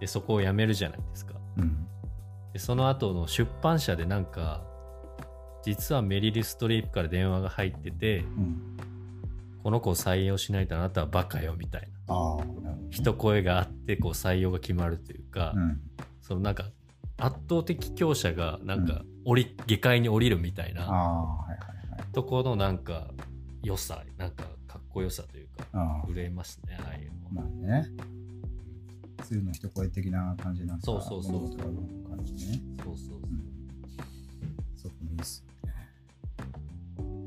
[0.06, 1.62] でそこを辞めるじゃないですかい。
[1.62, 1.88] うん。
[2.54, 4.64] でその後の出版社でなんか
[5.64, 8.78] 実はメリル・ストリープから電話が入っててうん。
[9.64, 12.78] この子を採用しないとあなたはバカよみたいなね。
[12.92, 15.82] 一声があってこう採用が決まるというか、うん。
[16.22, 16.66] そのなんか
[17.18, 20.86] 圧倒的強者がなんか降り、下界に降りるみたいな。
[22.14, 23.08] ところのなんか
[23.64, 27.90] 良さなんかかっこよさというかああ、震えますねああいうのは、まあね。
[29.26, 32.62] 鶴の一声的な感じなんか、そうそうそう物事が動く感じね。
[32.84, 33.46] そうそうそううん。
[34.78, 35.74] そこもいいっすよね。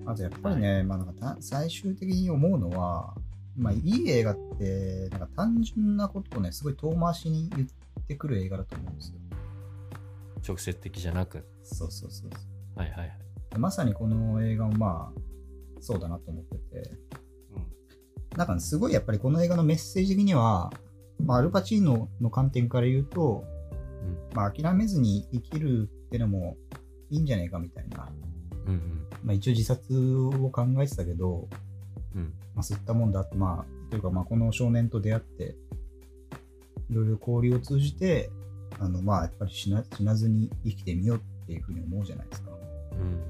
[0.07, 3.15] あとやっぱりね、まあなんかた最終的に思うのは、
[3.57, 9.19] まあいい映画って、なんか単純なことをね、すごい遠回しに言ってくる映画だと思うんですよ。
[10.47, 12.31] 直接的じゃなくそうそうそう。
[12.79, 13.19] はいはいはい、
[13.59, 15.21] まさにこの映画もまあ、
[15.81, 16.91] そうだなと思ってて、
[18.37, 20.73] なんかすごいやっぱりこの映画のメッセージ的には、
[21.25, 23.45] まあ、アルパチーノの観点から言うと、
[24.31, 24.37] うん。
[24.37, 26.57] まあ、諦めずに生きるってのも
[27.11, 28.09] いいんじゃないかみたいな、
[28.67, 29.07] うんうん。
[29.23, 31.49] まあ、一応自殺を考えてたけど、
[32.15, 32.35] うん。
[32.55, 35.57] まあ、吸ったもんだって、まあ、というかまあこの少年と出会って、
[36.91, 38.31] いろいろ交流を通じて、
[38.79, 42.51] あのまあやっぱり死な死なずに生きてみようっていうふうに思うじゃないですか。
[42.93, 43.21] うん。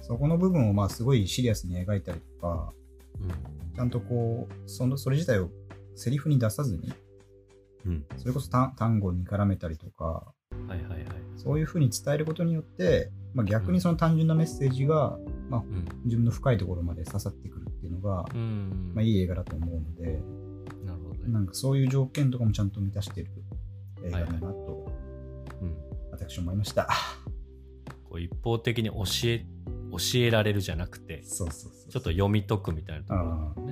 [0.00, 2.72] そこの部分をまあすごいシリアスに描いたりとか、
[3.20, 3.74] うん。
[3.74, 5.50] ちゃんとこう、そのそれ自体を
[5.94, 6.92] セリフに出さずに、
[7.86, 8.04] うん。
[8.16, 10.32] それこそ単単語に絡めたりとか、は
[10.68, 11.06] いはいはい。
[11.36, 15.18] そういうふうに伝えることによって、まあ、逆にその単純なメッセージが、
[15.48, 15.84] まあ、うん。
[16.04, 18.92] 自分の深いところまで刺さってくるっていうのが、うん。
[18.94, 20.20] まあ、いい映画だと思うので、
[20.84, 21.32] なるほどね。
[21.32, 23.30] なんかそういう条件とかもちゃんと満たしてる
[24.04, 24.90] 映画だなと、
[25.60, 25.76] うん
[26.10, 26.88] 私思いました。
[28.04, 29.44] ここう一方的に教え
[29.90, 31.90] 教えられるじゃなくてそうそうそう。
[31.90, 33.65] ちょっと読み解くみたいなところ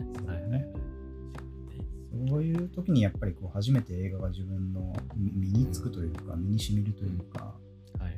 [2.64, 7.54] いう時にやっぱりこう初めて映画が自分の身につくというか、身に染みるというか、
[7.98, 8.14] はいはい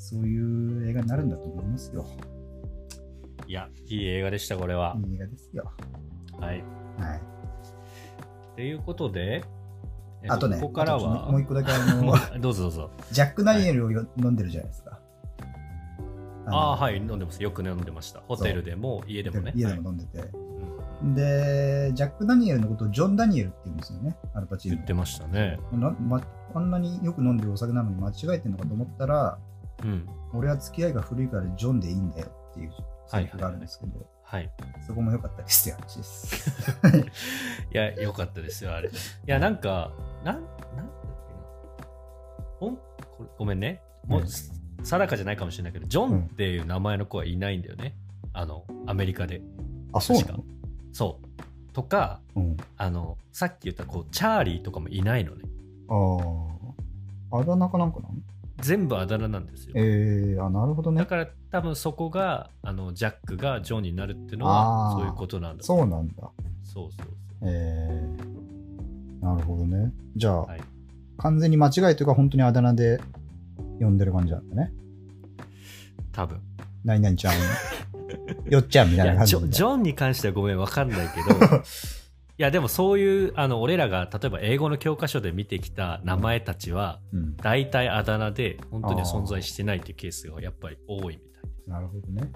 [0.00, 2.06] そういう映画になるんだと思いますよ。
[3.48, 5.72] いやいい映画でしたこれは、いい映画ですよ。
[6.38, 6.64] はい
[6.98, 7.20] はい。
[8.54, 9.42] ということで、
[10.22, 15.00] えっとあとね、ここからあともはう一個だけあもの、う どうぞどうぞジャック・ダニエルをよ飲んでるじゃないですか。
[16.46, 20.18] ああはい飲んでますよく飲んでましたホテルでも家でもね家ではいも飲んでて。
[20.18, 20.48] うん
[21.02, 24.76] で、ジャック・ダニエルのことをジョン・ダニエルって言うんですよね、アルパチーノ。
[24.76, 25.58] 言ってましたね。
[25.72, 26.20] なま、
[26.54, 29.38] あんなによく飲んでるお酒なのに間違えてるのかと思ったら、
[29.84, 30.06] うん。
[30.32, 32.72] 俺は付き合いが古いからジョンでいいんだよっていう
[33.06, 34.50] セリフがあるんですけど、はい。
[34.86, 36.78] そこも良かったですって話です。
[37.72, 38.88] いや良かったですよあれ。
[38.88, 38.92] い
[39.26, 39.92] やなんか
[40.24, 40.84] なんなんだっけな。
[42.58, 42.82] ほんこ
[43.20, 43.82] れごめんね。
[44.06, 44.26] もう、うん。
[44.84, 47.96] 定かじゃないかもしれないけどジョンっていう名前の子はいないんだよね。
[48.32, 49.40] あのアメリカで。
[49.92, 50.44] あ、そうなの？
[50.92, 52.56] そうとかうん。
[52.76, 55.44] あのさっき言ったこうチャーリーとかもいないのね
[55.88, 57.38] ああ。
[57.40, 58.14] あだ名かなんかなの
[58.60, 61.06] 全部あだ名なんですよえー、あ、なるほどねだ。
[61.06, 66.14] から多分そこがあのジャックがジョンになるっていうのはそういうことなんだそうなんだ。
[66.64, 67.06] そうそう
[67.42, 69.92] えー、なるほどね。
[70.16, 70.60] じゃあ、はい
[71.20, 73.00] 完全に間違いというか、本当にあだ名で
[73.80, 74.72] 呼んでる感じなんだね。
[76.12, 76.40] 多分
[76.84, 77.34] 何々ちゃん、
[78.48, 81.56] よっちゃんみたいな感じでジョジョンに関してはごめんわかんないけど
[82.40, 87.36] いやでもそういうあの俺らが例えば英語の教科書で見てきた名前たちはうん。
[87.36, 92.30] 大体あだ名で本当に存在してないっていうケースがやっぱり多いみたいですなるほどね。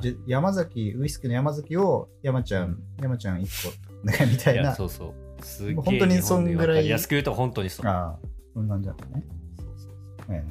[0.00, 4.62] じゃ山崎、ウイスキーの山崎を山ちゃん、山ちゃん1個、なんかみたいな。
[4.62, 8.18] いやそうそうすげえ本当にそんぐらい安く言うと本当にそうああ、
[8.54, 9.24] そんな感じだったね。
[9.58, 9.92] そうそう
[10.30, 10.44] え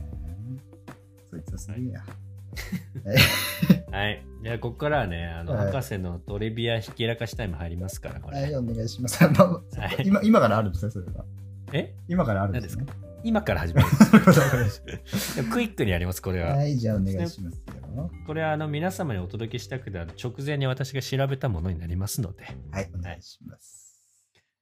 [1.30, 2.00] ー、そいつはすげえや。
[2.02, 2.27] はい
[4.44, 9.24] じゃあここからはねあの、はい博士のトリビアひきらかしタイム入りますからこれ、はい、お願いします。
[9.24, 9.62] あのは
[10.00, 11.26] い今今からあるんですね、それは。
[11.74, 11.94] え？
[12.08, 12.86] 今からあるんですね。
[13.24, 13.88] 今から始める
[15.52, 18.12] クイックにやりますこれは、たはい、じゃあお願いしますよ。
[18.26, 24.04] これはあの皆様にお届けしたくてある直前に私が調べたものになりますのではい、お願いします。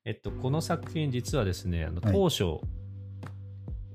[0.06, 2.44] えっと、この作品実はですね、あのはい当初、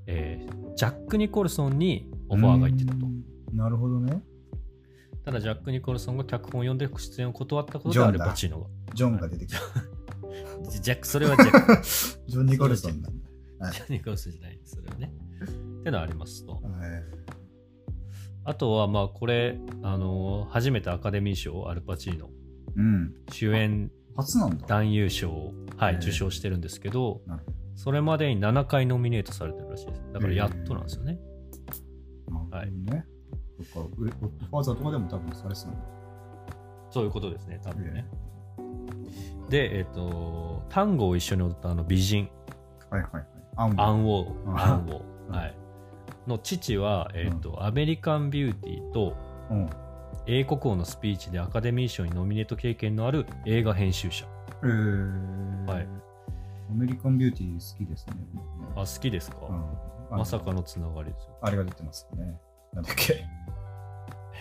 [0.06, 3.08] えージャック・ニコルソンにオファーが行ってたとう。
[3.08, 3.19] ん
[3.52, 4.22] なるほどね。
[5.24, 9.60] ただ、ジャック・ニコルソンが脚本を読んで出演を断ったことでアルジョンだパチーノジョンが出てきた。
[9.60, 9.66] が。
[10.80, 11.82] ジャック、それはジャック。
[12.26, 13.10] ジョン・ニコルソンなんだ。
[13.66, 15.12] はいジャック・ニコルソンじゃないです、それはね。
[15.80, 16.52] ってのはありますと。
[16.52, 16.62] はい
[18.42, 22.30] あとは、まあ、これ、あのー初めてアカデミー賞、アルパチーノ、
[22.74, 23.14] うん。
[23.30, 24.66] 主演初なんだ。
[24.66, 27.20] 男優賞を、はい、受賞してるんですけど
[27.74, 30.02] それまでに7回ノミネートされてるらしいです。
[30.12, 31.18] だからやっとなんですよね。
[32.50, 33.06] なるほどね。
[33.62, 35.76] そっか、ウレゴッドファーザーとかでも多分されてたんだ。
[36.90, 38.06] そういうことですね、多分ね。
[39.48, 42.28] で、えっ、と、単語を一緒に踊ったあの美人、
[42.90, 43.26] はいはいはい。
[43.56, 45.54] アンアンウォー、うんアンウォうんー、はい。
[46.26, 49.16] の父は、えっ、と、アメリカンビューティーと
[49.50, 49.70] うん。
[50.26, 54.26] 英国王のスピーチでアカデミー賞にノミネート経験のある映画編集者。
[54.62, 55.88] えー、はい
[56.70, 58.14] アメリカンビューティー好きですね。
[58.76, 61.38] あ、好きですか、うんまさかのつながりですよ。
[61.40, 62.38] あれが出てますよね。
[62.74, 63.24] なんだっけ？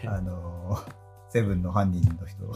[0.08, 0.94] あのー、
[1.30, 2.52] セブンの犯人の人、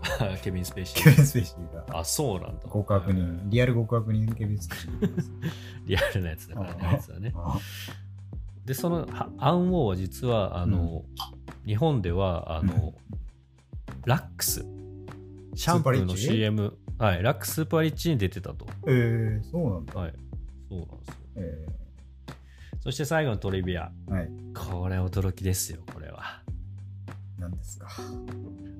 [0.42, 1.22] ケビン・スペーシケビン・ー。
[1.22, 2.68] スペーシーがあ、そうなんだ。
[2.72, 5.50] 極悪人、リアル極悪人ケビン・スペーシー。
[5.86, 7.32] リアルなやつだからね、あいつはね。
[7.34, 7.58] あ
[8.64, 11.04] で、そのはアンウォーは実は、あの、
[11.66, 12.94] 日本では、あの、
[14.04, 14.64] ラックス、
[15.54, 18.66] シャンプーの CM、はい、ラックススーパーリッチに出てたと。
[18.86, 19.94] えー、そうなんだ。
[19.94, 20.14] はい、
[20.68, 21.14] そうなんですよ。
[21.36, 21.66] え
[22.80, 23.90] そして最後のトリビア。
[24.08, 24.30] ー、はい。
[24.54, 26.42] これ驚きですよ、これは。
[27.38, 27.88] 何ですか？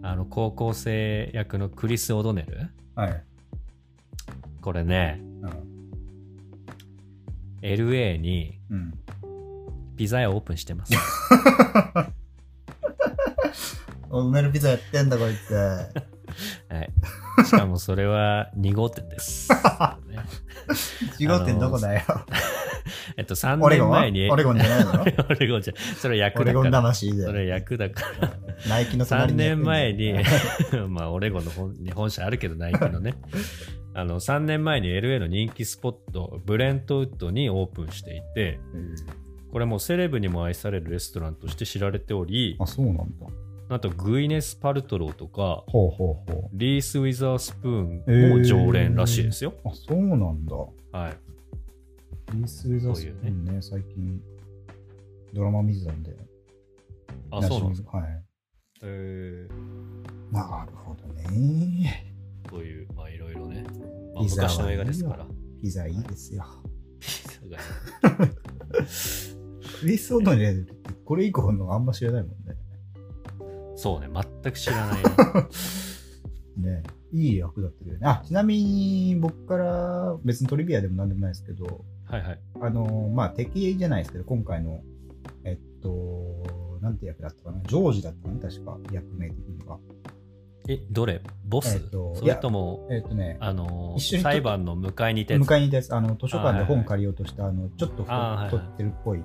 [0.03, 2.71] あの、高校生役のクリス・オドネル。
[2.95, 3.23] はい。
[4.63, 5.51] これね、うん。
[7.63, 8.95] LA にうん、
[9.97, 10.95] ピザ屋オープンしてます。
[14.09, 15.53] お梅のピザやってんだ、こいつ。
[15.55, 15.85] は
[16.83, 16.91] い。
[17.45, 19.51] しかもそれは2号店です。
[20.09, 20.19] ね
[21.19, 22.03] 1号店どこだよ？
[23.20, 24.00] えっと、3オレゴンは？
[24.00, 24.30] 年前に。
[24.30, 25.02] オレゴンじゃないの？
[25.28, 26.83] オレゴンじゃ、それ役オレゴンだから。
[26.85, 27.22] 魂で。
[27.24, 28.33] それ役だから。
[28.66, 33.14] ナイキの3隣にやってんだ年前によ、 まあ、オレゴンの本日本社あるけど、ナイキのね。
[33.92, 38.94] あの、3年前に LA の人気スポット、ブレントウッドにオープンしていて、うん
[39.52, 43.04] これもセレブにも愛されるレストランとして知られており、あ、そうなんだ。
[43.68, 49.54] なんとグイネス・パルトローとか、ほうほうほリース・ウィザースプーンも常連らしいですよ。
[49.64, 49.68] う。
[49.68, 50.56] あ、そうなんだ。
[50.92, 51.16] はい。
[52.33, 54.21] リース・ウィザースプーンね、最近、
[55.35, 56.16] ドラマ見てたんで、
[57.31, 57.99] あ、そうなんですか。
[57.99, 58.23] はい。
[58.83, 62.14] えー、なるほどね。
[62.49, 63.64] そういう、まあいろいろね。
[64.14, 65.27] まあ、昔の映画ですから。
[65.61, 66.45] ピザいいですよ。
[66.99, 67.09] ピ
[68.01, 68.27] ザが
[69.81, 72.57] クリス・オドネルってこれ以降のあんま知らないもんね。
[73.77, 74.09] そうね、
[74.43, 75.49] 全く知らないな。
[76.57, 78.01] ねいい役だったけどね。
[78.07, 82.40] あ、ちなみに僕から別にトリビアでもなんでもないですけど、はいはい。
[82.61, 84.81] あのまあ敵じゃないですけど、今回の、
[85.44, 87.61] えっと、なんて役だったかな？
[87.62, 89.79] ジョージだったかな、確か、役名的には。
[90.68, 91.23] え、どれ？
[91.46, 95.49] ボス、えっとそれとも、えっとね、あの裁判の迎えに行ったやつ？
[95.49, 99.25] 迎えに行ったやつ、あの、図書館で本借りようとした、あの、ちょっと太ってるっぽい、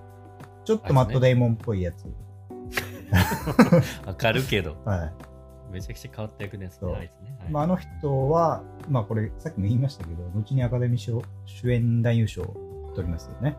[0.64, 2.06] ちょっとマットデイモンっぽいやつ。
[4.06, 5.14] わかるけど、 はい。
[5.72, 7.38] めちゃくちゃ変わった役のやつそうね、あいつね。
[7.40, 12.44] はいまあ、あの人は、まあこれ、さっきも言いましたけど、後にアカデミー賞主演男優賞
[12.96, 13.58] を取りますよね。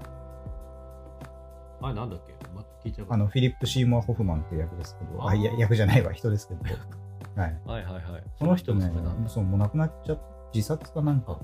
[1.82, 2.34] あれなんだっけ？
[2.54, 6.60] ま聞いちゃうかあの、フィリップ・シーモア・ホフマンっていう役ですけど、ああ、いや、役じゃないわ、人ですけど。
[7.40, 7.60] はい。
[7.66, 8.22] はいはいはい。
[8.38, 8.90] その人ね
[9.28, 10.18] そう、もう亡くなっちゃっ
[10.54, 11.38] 自殺かなんかね、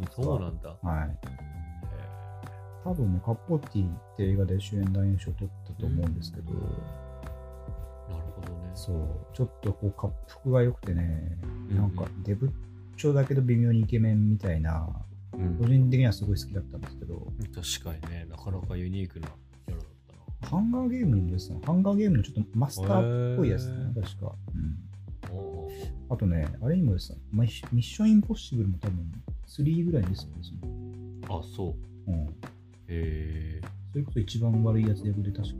[0.00, 0.36] 実は。
[0.36, 0.76] そうなんだ。
[0.82, 1.16] はい。
[1.24, 1.28] え
[2.84, 6.58] 多分ね、カッポーティって映画で主演男優賞取ったと思うんですけど、ーな
[8.18, 8.70] るほどね。
[8.74, 8.96] そう、
[9.32, 10.12] ちょっとこう、滑
[10.44, 11.38] 腹が良くてね、
[11.70, 12.52] うんなんか、デブッ
[12.96, 19.28] チョだけど微妙にイケメンみたいな、うん個人的にはすごい好きだったんですけど、確かにね、なかなかユニークな
[19.66, 19.88] キャラだっ
[20.40, 20.50] たな。
[20.50, 24.34] ハンガーゲームにですね、ハンガーゲームのちょっとマスターっぽいやつねへ、確か。
[24.54, 24.88] うん
[26.10, 29.12] あとね、あれにもですね、ミッションインポッシブルも多分
[29.46, 30.28] 3ぐらいですよ。
[31.28, 32.10] おうあ、そう。
[32.10, 32.24] うん。
[32.24, 32.30] へ
[32.88, 33.60] え
[33.92, 35.54] それこそ一番悪いやつ役で確か。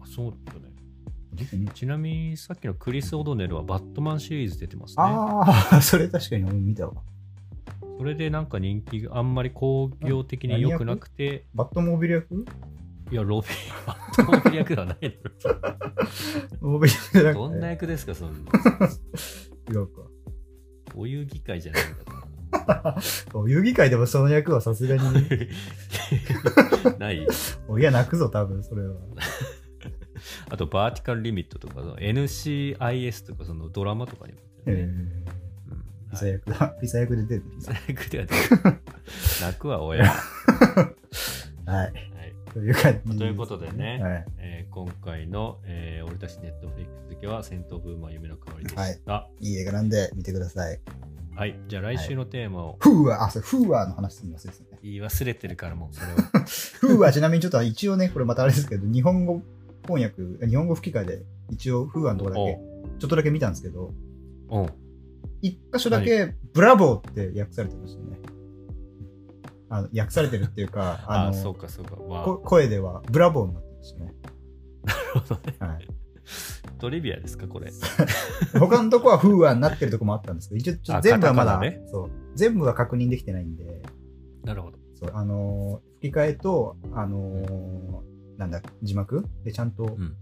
[0.00, 1.72] あ、そうだよね。
[1.74, 4.96] ちなみにさっきのクリス・オドネルはバットマンシリーズ出てますね。
[4.98, 6.94] ああ、 それ確かに俺見たわ。
[8.02, 12.44] それでなんか人気があんまり興行的に良くなくて、バットモービル役？
[13.12, 13.50] いや、ロビー、
[13.86, 16.10] バットモービル役ではないだ
[16.60, 17.32] モービル。
[17.32, 20.02] どんな役ですか、その、違うか。
[20.96, 22.98] お遊戯会じゃないんだか
[23.34, 25.02] お遊戯会でもその役はさすがに、
[26.82, 26.98] ら。
[26.98, 27.24] ない
[27.68, 28.96] おいや泣くぞ、多分それは。
[30.50, 34.88] あと、バーティカルリミットとか、NCIS とか、そのドラマとかにもね。
[36.12, 36.68] ピザ役だ。
[36.80, 37.42] ピザ役で出てる。
[37.42, 38.60] ピザ役では出てる
[39.42, 40.04] 泣くわ、親。
[40.06, 40.14] は
[41.66, 41.92] はい。
[42.48, 44.24] いという感じということでねはい。
[44.38, 49.28] えー今回の、えー俺たちネットフリックス好きは戦闘ブーマー夢の代わりでした。
[49.40, 50.80] いい映画なんで見てください。
[51.34, 54.58] はい、じゃあ来週のテーマをフーワー、あ、それフーワーの話すみませんね。
[54.82, 56.16] 言い忘れてるからもうそれを。
[56.80, 59.42] フーワーちなみにちょっと一応ね、これまたあれですけど、日本語
[59.86, 62.58] 翻訳、日本語吹き替えで一応フーワーのとこだけ、
[62.98, 63.92] ちょっとだけ見たんですけど、
[64.48, 64.74] おう
[65.42, 68.18] 一箇所だけブラボーって訳されてましたね。
[69.68, 71.96] あの訳されてるっていうか、 あのそうかそうか。
[72.44, 74.14] 声ではブラボーになってましたね。
[74.84, 75.56] なるほどね。
[75.58, 75.88] はい。
[76.78, 77.72] トリビアですか、これ。
[78.58, 83.82] 他のとこはフーワーになってるとこもあったんですけど、一応ちょっと全部はまだ、ねそう、全部は確認できてないんで、
[84.44, 84.78] なるほど。
[84.94, 90.16] そう、あのー吹き替えと、あのーなんだ、字幕でちゃんとん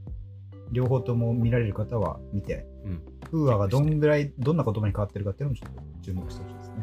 [0.73, 3.03] 両方とも見られる方は見て、うん。
[3.31, 6.75] フーワーがどんぐらい、どんな言葉に変わってるかっていうのもちょっと注目してほしいですね。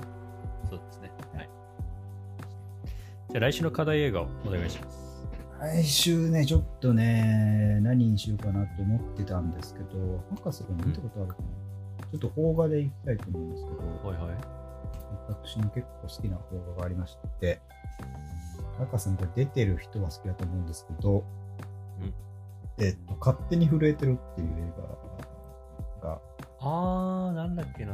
[0.70, 1.12] そうですね。
[1.34, 1.50] はい。
[3.30, 5.28] じゃあ来週の課題映画をお願いします。
[5.60, 11.48] 来週ね、ちょっとね、何にしようかなと思ってたんですけど、博士が見たことあるかな、
[12.12, 14.38] ちょっと邦画で行きたいと思うんですけど、はいはい。
[15.28, 17.60] 私の結構好きな邦画がありまして、
[18.78, 21.24] 博士もこれ出てる人は好きだと思うんですけど、
[22.00, 22.14] うん
[22.80, 24.74] えっと、勝手に震えてるっていう映
[26.04, 26.22] 画が、
[26.60, 27.94] あー、なんだっけな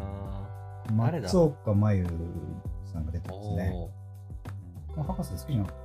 [0.98, 1.28] 誰だ？
[1.28, 2.08] 松岡真優
[2.92, 3.90] さんが出てますね。
[4.98, 5.80] あ博士好きなくて、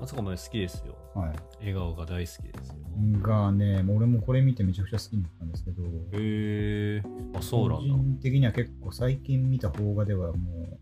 [0.00, 0.96] 松岡茉優好きですよ。
[1.14, 1.32] はい。
[1.58, 2.74] 笑顔が大好きですよ。
[3.20, 7.38] がね、もう俺もこれ見てめちゃくちゃ好きになったんですけど、へえー。
[7.38, 7.94] あ、そうな個んだ。
[7.94, 10.78] 人的には結構最近見た邦画ではも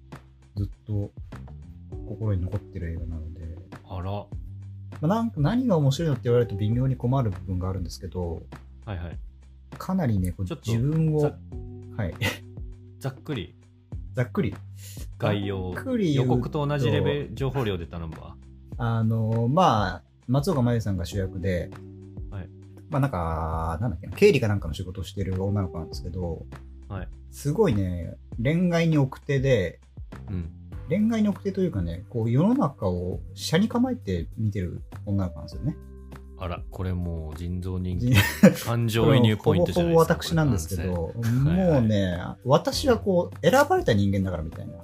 [0.56, 1.12] うずっと
[2.08, 3.56] 心に残ってる映画なので、
[3.88, 4.10] あら。
[4.12, 4.26] は
[5.00, 8.42] まあ、なんか何が面白いのって言われると微妙に困る部分があるんですけど、
[8.86, 9.18] いはい。
[9.80, 11.38] かなりね、こうちょっと自分をざ、
[11.96, 12.14] はい、
[13.00, 13.54] ざっくり
[14.12, 14.54] ざっくり、
[15.18, 18.36] 概要ざっくり言予う告と同じレベル情報量で頼むわ。
[18.76, 21.70] あの、まあ、松岡茉優さんが主役で、
[22.30, 22.48] はい
[22.90, 26.44] まあなんか、なんだっけな、経理かなんかの仕事をしてる女の子なんですけど、
[26.88, 29.80] はいすごいね、恋愛に奥手で、
[30.28, 30.50] うん。
[30.88, 35.76] 恋愛に奥手というかね、こう世の中を車に構えて見てる女の子なんですよね。
[36.40, 38.12] あら、これもう人造人じ
[38.42, 40.14] 間、感情移入ポイントじゃないですか。
[40.14, 41.12] ほぼ私なんですけど、も
[41.78, 44.74] うね、私はこう、選ばれた人間だからみたいな。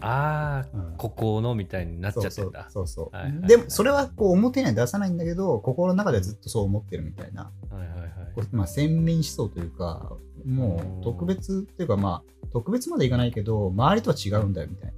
[0.00, 2.68] ああ、うんここのみたいになっちゃってそうた。
[2.68, 8.10] そうそうでもそれはこう表には出さないんだけど心の中ではずっとそう思ってるみたいな、はいはいはい。
[8.52, 10.12] まあ、先民思想というか
[10.44, 14.92] もう特別っていうかまあ特別までいかないけど周りとは違うんだよみたい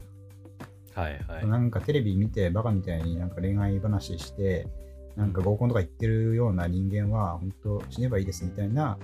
[0.95, 1.59] はいはいな、。
[1.59, 4.67] なんかテレビ見てバカみたいになんか恋愛話して
[5.19, 8.97] なんか合コンとか言ってるような人間は本当死ねばいいですみたいな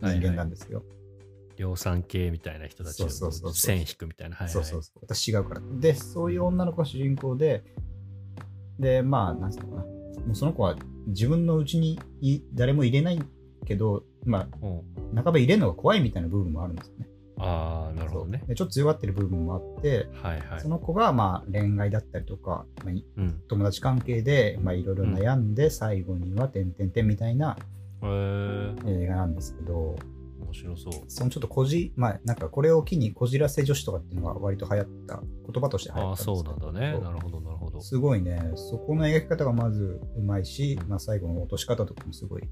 [0.00, 0.84] 人間なんですよ、
[1.56, 3.54] 量産系みたいな人たちをそうそうそうそう。
[3.54, 4.36] 線引くみたいな。
[4.48, 5.00] そうそうそう。
[5.02, 5.60] 私違うから。
[5.80, 7.64] でそういう女の子が主人公で
[8.78, 9.82] でまあなんつうのかな。
[9.82, 10.76] もうその子は
[11.08, 13.20] 自分のうちにい誰も入れない
[13.66, 14.78] けどまうん。
[15.18, 20.68] あ半ば入れるのが怖いみたいな部分もあるんですよねああ、なるほどねちょっと強がってる部分もあって、はいはいそ。
[20.68, 23.40] の子がまあ恋愛だったりとか、まあ、いうん。
[23.48, 27.56] 友達関係でまあいろいろ悩んで、最後には「てんてんてん」みたいな
[28.02, 29.96] えー、映画なんですけど
[30.40, 30.92] 面白そう。
[31.08, 35.20] そのちょっとこじまあなんかこれを機にこじらせ女子とかっていうのが割と流行った
[35.52, 36.98] 言葉として流行ああ、ったんですけどそうなんだね。
[37.00, 37.80] なるほどなるほど。
[37.80, 42.42] すごいねそこの描き方がまずうまいし、まあ、最後の落とし方とかもすごい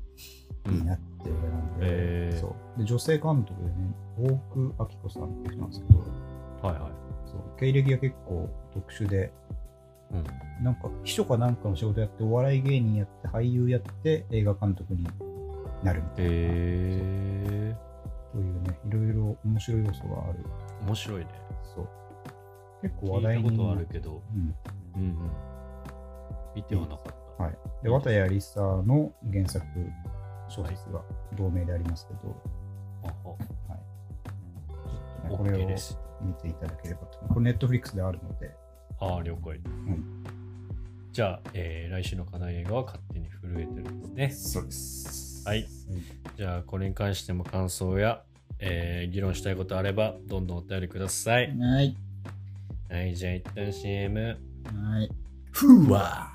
[0.70, 1.78] いいなっていう映画なん。
[1.78, 2.78] で,、へーそう。
[2.78, 3.74] で女性監督でね
[4.18, 6.92] 大久明子さんっていう人なんですけどはいはい。
[7.26, 7.40] そう。
[7.58, 9.32] 経歴が結構特殊で
[10.12, 10.64] うん。
[10.64, 15.04] なんか秘書かなんかの仕事やってお笑い芸人やって俳優やって映画監督に
[15.82, 17.76] なるみたいな、え
[18.32, 20.38] というねいろいろ面白い要素がある。
[20.82, 21.26] ー、面白いね。
[21.74, 21.88] そう。
[22.82, 23.50] 結構話題に。
[23.50, 24.54] 聞いたことあるけど、うん。
[24.96, 25.30] うんうん。
[26.54, 27.26] 見てはなかった。
[27.38, 29.64] はい、で綿谷りさの原作
[30.48, 31.02] 小説が
[31.36, 32.36] 同名でありますけど、
[33.04, 35.68] あはちょっとね、これを。
[35.68, 35.74] 見
[36.22, 37.18] 見ていただければと。
[37.28, 38.50] これネットフリックスであるので、
[39.00, 39.58] ああ、了解。
[39.58, 40.24] ん
[41.12, 44.30] じゃあ、えー来週の課題映画は勝手に震えてるんですね。
[44.30, 45.66] そうですはい。
[46.36, 48.22] じゃあ、これに関しても感想や、
[48.58, 51.56] えー議論したいことあれば、どんどんお便りください。
[51.56, 51.96] はい。
[52.90, 54.38] はい、じゃあ一旦 CM。
[54.64, 55.10] はい。
[55.52, 56.30] ふわ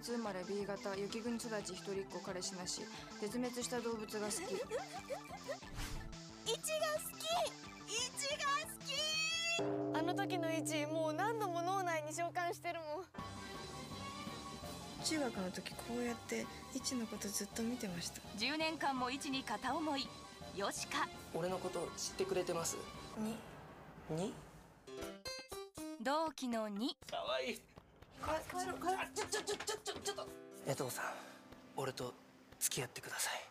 [0.00, 2.80] 月生まれ B 型雪国育ち一人っ子彼氏なし
[3.20, 4.36] 絶滅した動物が好き。
[4.36, 4.40] イ
[6.46, 7.28] チが好き！
[7.86, 9.98] イチが好き！
[9.98, 13.04] あの時のイチもう何度も脳内に召喚してるもん。
[15.04, 18.22] 中学の時こうやってイチのことずっと見てました。
[18.38, 20.08] 10年間も一に片思い。
[20.56, 22.78] よしか俺のこと知ってくれてます。
[23.18, 23.36] に。
[24.16, 24.32] に？
[26.02, 27.60] 同期の2かわいい
[28.20, 30.28] 帰ろう帰ろうちょちょちょちょちょちょっと
[30.66, 31.04] 江藤さん
[31.76, 32.14] 俺と
[32.58, 33.50] 付き合ってください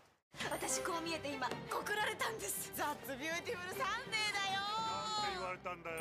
[0.51, 4.69] 私こう見えて今告られたんです That's beautiful Sunday だよ
[5.33, 5.97] 言われたんだよ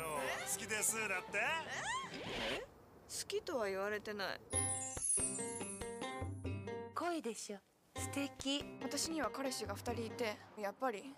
[0.53, 1.39] 好きですだって
[2.55, 4.13] え好きとは言われて。
[4.13, 4.39] ない
[6.95, 7.57] 恋でしょ
[7.95, 11.15] 素敵私には彼氏が2人いてやっぱり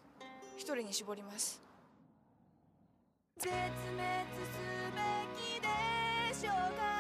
[0.58, 1.62] 1人に絞ります
[3.38, 3.62] 絶滅
[4.46, 4.62] す
[4.96, 5.68] べきで
[6.34, 6.91] しょうか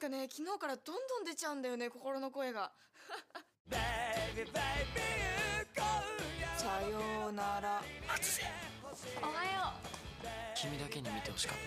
[0.00, 2.72] かね昨日からどんどん出ちゃうんだよね心の声が。
[6.56, 7.82] さようなら。
[9.22, 9.72] おはよ
[10.56, 11.58] 君だけに見てほしかっ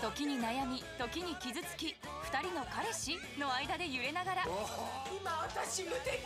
[0.00, 0.08] た。
[0.08, 1.96] う時に悩み時に傷つき
[2.30, 4.44] 2人の彼氏の間で揺れながら。
[5.08, 6.20] 今私無敵。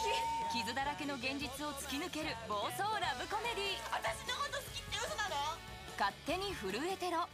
[0.53, 5.37] 傷だらけの現実を突き抜ける暴走ラブコメディ私のこと好きって嘘なの？
[5.99, 7.29] 勝手に震えてろ